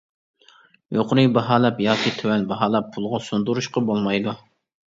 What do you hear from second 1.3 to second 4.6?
باھالاپ ياكى تۆۋەن باھالاپ پۇلغا سۇندۇرۇشقا بولمايدۇ.